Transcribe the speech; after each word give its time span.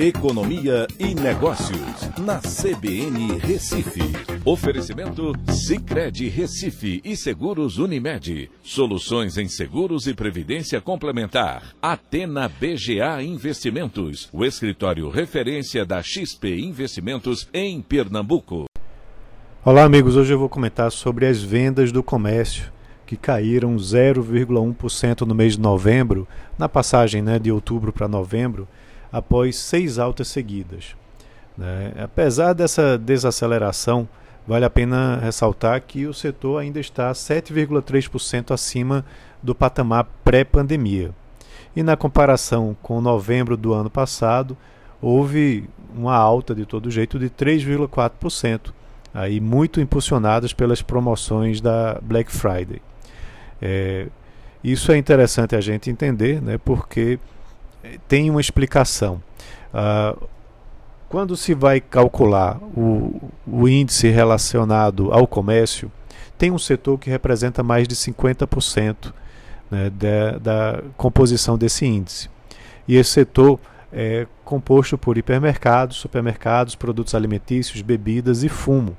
Economia 0.00 0.86
e 0.96 1.12
Negócios, 1.12 2.08
na 2.18 2.38
CBN 2.38 3.36
Recife. 3.40 4.00
Oferecimento 4.44 5.32
Cicred 5.50 6.28
Recife 6.28 7.00
e 7.04 7.16
Seguros 7.16 7.78
Unimed. 7.78 8.48
Soluções 8.62 9.36
em 9.36 9.48
seguros 9.48 10.06
e 10.06 10.14
previdência 10.14 10.80
complementar. 10.80 11.74
Atena 11.82 12.48
BGA 12.48 13.20
Investimentos, 13.24 14.28
o 14.32 14.44
escritório 14.44 15.10
referência 15.10 15.84
da 15.84 16.00
XP 16.00 16.60
Investimentos 16.60 17.48
em 17.52 17.82
Pernambuco. 17.82 18.66
Olá, 19.64 19.82
amigos. 19.82 20.14
Hoje 20.14 20.32
eu 20.32 20.38
vou 20.38 20.48
comentar 20.48 20.92
sobre 20.92 21.26
as 21.26 21.42
vendas 21.42 21.90
do 21.90 22.04
comércio 22.04 22.72
que 23.04 23.16
caíram 23.16 23.74
0,1% 23.74 25.22
no 25.22 25.34
mês 25.34 25.54
de 25.54 25.60
novembro, 25.60 26.28
na 26.56 26.68
passagem 26.68 27.20
né, 27.20 27.36
de 27.36 27.50
outubro 27.50 27.92
para 27.92 28.06
novembro 28.06 28.68
após 29.12 29.56
seis 29.56 29.98
altas 29.98 30.28
seguidas. 30.28 30.96
Né? 31.56 31.92
Apesar 31.98 32.52
dessa 32.52 32.96
desaceleração, 32.96 34.08
vale 34.46 34.64
a 34.64 34.70
pena 34.70 35.18
ressaltar 35.22 35.82
que 35.82 36.06
o 36.06 36.14
setor 36.14 36.58
ainda 36.58 36.78
está 36.78 37.12
7,3% 37.12 38.52
acima 38.52 39.04
do 39.42 39.54
patamar 39.54 40.06
pré-pandemia. 40.24 41.10
E 41.74 41.82
na 41.82 41.96
comparação 41.96 42.76
com 42.82 43.00
novembro 43.00 43.56
do 43.56 43.72
ano 43.72 43.90
passado, 43.90 44.56
houve 45.00 45.68
uma 45.94 46.16
alta 46.16 46.54
de 46.54 46.64
todo 46.64 46.90
jeito 46.90 47.18
de 47.18 47.30
3,4%, 47.30 48.72
aí 49.12 49.40
muito 49.40 49.80
impulsionadas 49.80 50.52
pelas 50.52 50.82
promoções 50.82 51.60
da 51.60 51.98
Black 52.02 52.30
Friday. 52.30 52.80
É, 53.60 54.06
isso 54.62 54.92
é 54.92 54.96
interessante 54.96 55.54
a 55.54 55.60
gente 55.60 55.90
entender, 55.90 56.42
né, 56.42 56.58
porque 56.58 57.18
tem 58.06 58.30
uma 58.30 58.40
explicação. 58.40 59.22
Uh, 59.72 60.28
quando 61.08 61.36
se 61.36 61.54
vai 61.54 61.80
calcular 61.80 62.58
o, 62.76 63.30
o 63.46 63.68
índice 63.68 64.08
relacionado 64.08 65.12
ao 65.12 65.26
comércio, 65.26 65.90
tem 66.36 66.50
um 66.50 66.58
setor 66.58 66.98
que 66.98 67.10
representa 67.10 67.62
mais 67.62 67.88
de 67.88 67.96
50% 67.96 69.12
né, 69.70 69.90
da, 69.90 70.38
da 70.38 70.82
composição 70.96 71.56
desse 71.56 71.86
índice. 71.86 72.28
E 72.86 72.96
esse 72.96 73.10
setor 73.10 73.58
é 73.92 74.26
composto 74.44 74.98
por 74.98 75.16
hipermercados, 75.16 75.96
supermercados, 75.96 76.74
produtos 76.74 77.14
alimentícios, 77.14 77.80
bebidas 77.80 78.42
e 78.42 78.48
fumo. 78.48 78.96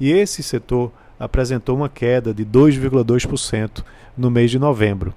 E 0.00 0.10
esse 0.10 0.42
setor 0.42 0.92
apresentou 1.18 1.76
uma 1.76 1.88
queda 1.88 2.32
de 2.32 2.44
2,2% 2.44 3.84
no 4.16 4.30
mês 4.30 4.50
de 4.50 4.58
novembro. 4.58 5.14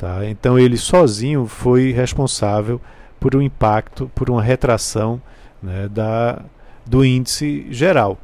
Tá? 0.00 0.24
Então 0.24 0.58
ele 0.58 0.78
sozinho 0.78 1.46
foi 1.46 1.92
responsável 1.92 2.80
por 3.20 3.36
um 3.36 3.42
impacto, 3.42 4.10
por 4.14 4.30
uma 4.30 4.42
retração 4.42 5.20
né, 5.62 5.90
da, 5.90 6.40
do 6.86 7.04
índice 7.04 7.66
geral. 7.68 8.16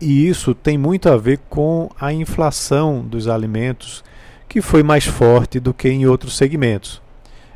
E 0.00 0.26
isso 0.26 0.54
tem 0.54 0.78
muito 0.78 1.10
a 1.10 1.18
ver 1.18 1.38
com 1.50 1.90
a 2.00 2.14
inflação 2.14 3.02
dos 3.02 3.28
alimentos, 3.28 4.02
que 4.48 4.62
foi 4.62 4.82
mais 4.82 5.04
forte 5.04 5.60
do 5.60 5.74
que 5.74 5.86
em 5.86 6.06
outros 6.06 6.34
segmentos. 6.34 7.02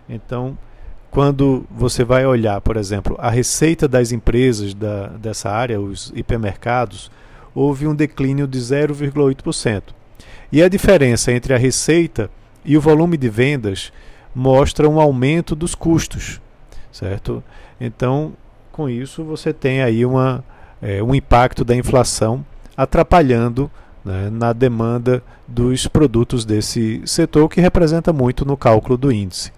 Então, 0.07 0.59
quando 1.11 1.65
você 1.71 2.05
vai 2.05 2.27
olhar, 2.27 2.61
por 2.61 2.77
exemplo, 2.77 3.17
a 3.19 3.31
receita 3.31 3.89
das 3.89 4.13
empresas 4.13 4.75
da, 4.75 5.07
dessa 5.07 5.49
área, 5.49 5.81
os 5.81 6.13
hipermercados, 6.15 7.11
houve 7.55 7.87
um 7.87 7.95
declínio 7.95 8.47
de 8.47 8.59
0,8%. 8.59 9.83
E 10.53 10.63
a 10.63 10.69
diferença 10.69 11.33
entre 11.33 11.55
a 11.55 11.59
receita 11.59 12.31
e 12.65 12.77
o 12.77 12.81
volume 12.81 13.17
de 13.17 13.29
vendas 13.29 13.93
mostra 14.35 14.89
um 14.89 15.01
aumento 15.01 15.55
dos 15.55 15.75
custos, 15.75 16.41
certo? 16.91 17.43
Então, 17.81 18.33
com 18.73 18.89
isso, 18.89 19.23
você 19.23 19.53
tem 19.53 19.83
aí 19.83 20.05
uma, 20.05 20.45
é, 20.83 21.03
um 21.03 21.15
impacto 21.15 21.65
da 21.65 21.77
inflação 21.77 22.45
atrapalhando 22.77 23.71
né, 24.05 24.29
na 24.31 24.53
demanda 24.53 25.23
dos 25.47 25.87
produtos 25.87 26.45
desse 26.45 27.03
setor, 27.07 27.49
que 27.49 27.61
representa 27.61 28.13
muito 28.13 28.45
no 28.45 28.57
cálculo 28.57 28.97
do 28.97 29.13
índice. 29.13 29.53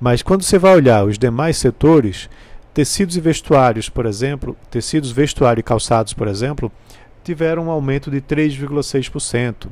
Mas 0.00 0.22
quando 0.22 0.42
você 0.42 0.58
vai 0.58 0.74
olhar 0.74 1.04
os 1.04 1.18
demais 1.18 1.56
setores, 1.56 2.28
tecidos 2.72 3.16
e 3.16 3.20
vestuários, 3.20 3.88
por 3.88 4.06
exemplo, 4.06 4.56
tecidos, 4.70 5.10
vestuário 5.10 5.60
e 5.60 5.62
calçados, 5.62 6.12
por 6.12 6.28
exemplo, 6.28 6.70
tiveram 7.24 7.66
um 7.66 7.70
aumento 7.70 8.10
de 8.10 8.20
3,6%. 8.20 9.68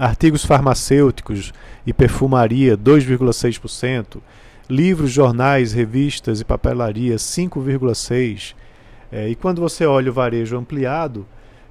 Artigos 0.00 0.46
farmacêuticos 0.46 1.52
e 1.86 1.92
perfumaria 1.92 2.74
2,6%, 2.74 4.18
livros, 4.66 5.10
jornais, 5.10 5.74
revistas 5.74 6.40
e 6.40 6.44
papelaria 6.44 7.16
5,6%. 7.16 8.54
É, 9.12 9.28
e 9.28 9.34
quando 9.34 9.60
você 9.60 9.84
olha 9.84 10.10
o 10.10 10.14
varejo 10.14 10.56
ampliado, 10.56 11.26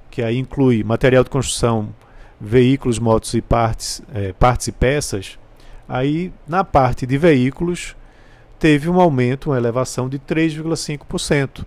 que 0.08 0.22
aí 0.22 0.38
inclui 0.38 0.84
material 0.84 1.24
de 1.24 1.30
construção, 1.30 1.92
veículos, 2.40 3.00
motos 3.00 3.34
e 3.34 3.42
partes, 3.42 4.00
é, 4.14 4.32
partes 4.32 4.68
e 4.68 4.72
peças, 4.72 5.36
aí 5.88 6.32
na 6.46 6.62
parte 6.62 7.04
de 7.04 7.18
veículos 7.18 7.96
teve 8.60 8.88
um 8.88 9.00
aumento, 9.00 9.50
uma 9.50 9.56
elevação 9.56 10.08
de 10.08 10.20
3,5% 10.20 11.64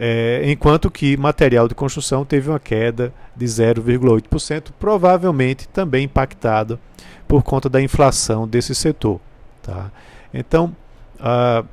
é, 0.00 0.42
enquanto 0.44 0.88
que 0.90 1.16
material 1.16 1.66
de 1.66 1.74
construção 1.74 2.24
teve 2.24 2.48
uma 2.48 2.60
queda 2.60 3.12
de 3.34 3.44
0,8%, 3.44 4.68
provavelmente 4.78 5.66
também 5.68 6.04
impactada 6.04 6.78
por 7.26 7.42
conta 7.42 7.68
da 7.68 7.82
inflação 7.82 8.46
desse 8.46 8.76
setor. 8.76 9.20
Tá? 9.60 9.90
Então, 10.32 10.74
ah, 11.18 11.64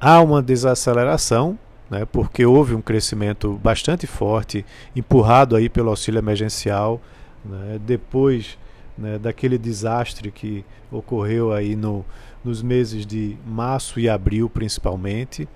há 0.00 0.20
uma 0.20 0.42
desaceleração, 0.42 1.56
né, 1.88 2.04
porque 2.04 2.44
houve 2.44 2.74
um 2.74 2.82
crescimento 2.82 3.60
bastante 3.62 4.08
forte, 4.08 4.66
empurrado 4.96 5.54
aí 5.54 5.68
pelo 5.68 5.90
auxílio 5.90 6.18
emergencial, 6.18 7.00
né, 7.44 7.78
depois 7.86 8.58
né, 8.96 9.18
daquele 9.18 9.58
desastre 9.58 10.30
que 10.30 10.64
ocorreu 10.90 11.52
aí 11.52 11.74
no, 11.74 12.04
nos 12.44 12.62
meses 12.62 13.04
de 13.06 13.36
março 13.46 13.98
e 13.98 14.08
abril 14.08 14.48
principalmente. 14.48 15.48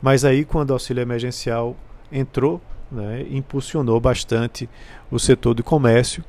Mas 0.00 0.24
aí 0.24 0.44
quando 0.44 0.70
o 0.70 0.72
auxílio 0.74 1.02
emergencial 1.02 1.76
entrou, 2.12 2.60
né, 2.90 3.26
impulsionou 3.30 4.00
bastante 4.00 4.68
o 5.10 5.18
setor 5.18 5.54
de 5.54 5.62
comércio 5.62 6.24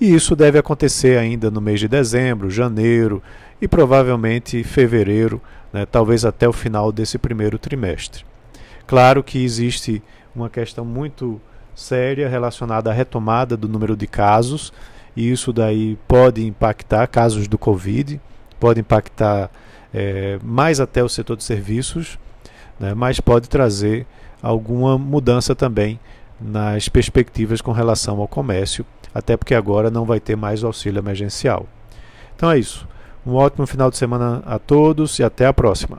e 0.00 0.14
isso 0.14 0.34
deve 0.34 0.58
acontecer 0.58 1.18
ainda 1.18 1.50
no 1.50 1.60
mês 1.60 1.80
de 1.80 1.88
dezembro, 1.88 2.50
janeiro 2.50 3.22
e 3.60 3.68
provavelmente 3.68 4.62
fevereiro, 4.64 5.40
né, 5.72 5.86
talvez 5.86 6.24
até 6.24 6.48
o 6.48 6.52
final 6.52 6.90
desse 6.90 7.18
primeiro 7.18 7.58
trimestre. 7.58 8.24
Claro 8.86 9.22
que 9.22 9.42
existe 9.42 10.02
uma 10.34 10.50
questão 10.50 10.84
muito 10.84 11.40
séria 11.74 12.28
relacionada 12.28 12.90
à 12.90 12.92
retomada 12.92 13.56
do 13.56 13.68
número 13.68 13.96
de 13.96 14.06
casos 14.06 14.72
e 15.16 15.30
isso 15.30 15.52
daí 15.52 15.98
pode 16.06 16.44
impactar 16.46 17.06
casos 17.06 17.48
do 17.48 17.58
Covid, 17.58 18.20
pode 18.58 18.80
impactar 18.80 19.50
é, 19.92 20.38
mais 20.42 20.80
até 20.80 21.02
o 21.02 21.08
setor 21.08 21.36
de 21.36 21.44
serviços, 21.44 22.18
né, 22.78 22.94
mas 22.94 23.20
pode 23.20 23.48
trazer 23.48 24.06
alguma 24.42 24.96
mudança 24.96 25.54
também 25.54 25.98
nas 26.40 26.88
perspectivas 26.88 27.60
com 27.60 27.72
relação 27.72 28.20
ao 28.20 28.28
comércio, 28.28 28.84
até 29.14 29.36
porque 29.36 29.54
agora 29.54 29.90
não 29.90 30.04
vai 30.04 30.20
ter 30.20 30.36
mais 30.36 30.62
o 30.62 30.66
auxílio 30.66 31.00
emergencial. 31.00 31.66
Então 32.34 32.50
é 32.50 32.58
isso. 32.58 32.88
Um 33.26 33.34
ótimo 33.34 33.66
final 33.66 33.90
de 33.90 33.98
semana 33.98 34.42
a 34.46 34.58
todos 34.58 35.18
e 35.18 35.22
até 35.22 35.44
a 35.46 35.52
próxima. 35.52 35.98